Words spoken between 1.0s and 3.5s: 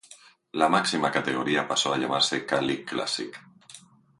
categoría pasó a llamarse K-League Classic.